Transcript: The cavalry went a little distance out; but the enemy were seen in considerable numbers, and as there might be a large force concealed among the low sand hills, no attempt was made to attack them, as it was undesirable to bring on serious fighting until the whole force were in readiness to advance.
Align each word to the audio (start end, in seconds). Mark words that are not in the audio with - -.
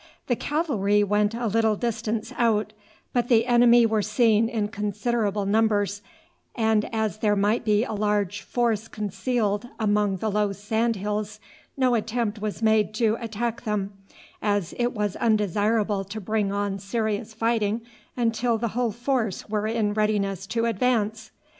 The 0.25 0.35
cavalry 0.35 1.03
went 1.03 1.35
a 1.35 1.45
little 1.45 1.75
distance 1.75 2.33
out; 2.35 2.73
but 3.13 3.27
the 3.29 3.45
enemy 3.45 3.85
were 3.85 4.01
seen 4.01 4.49
in 4.49 4.69
considerable 4.69 5.45
numbers, 5.45 6.01
and 6.55 6.89
as 6.91 7.19
there 7.19 7.35
might 7.35 7.63
be 7.63 7.83
a 7.83 7.93
large 7.93 8.41
force 8.41 8.87
concealed 8.87 9.67
among 9.79 10.17
the 10.17 10.31
low 10.31 10.53
sand 10.53 10.95
hills, 10.95 11.39
no 11.77 11.93
attempt 11.93 12.39
was 12.41 12.63
made 12.63 12.95
to 12.95 13.15
attack 13.19 13.61
them, 13.61 13.93
as 14.41 14.73
it 14.79 14.93
was 14.93 15.15
undesirable 15.17 16.03
to 16.05 16.19
bring 16.19 16.51
on 16.51 16.79
serious 16.79 17.35
fighting 17.35 17.81
until 18.17 18.57
the 18.57 18.69
whole 18.69 18.91
force 18.91 19.47
were 19.49 19.67
in 19.67 19.93
readiness 19.93 20.47
to 20.47 20.65
advance. 20.65 21.29